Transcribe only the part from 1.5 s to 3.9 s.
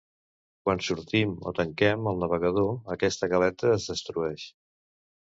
tanquem el navegador aquesta galeta es